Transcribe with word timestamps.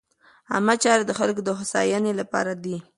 عامه 0.53 0.75
چارې 0.83 1.03
د 1.07 1.11
خلکو 1.19 1.41
د 1.43 1.49
هوساینې 1.59 2.13
لپاره 2.21 2.51
دي. 2.63 2.77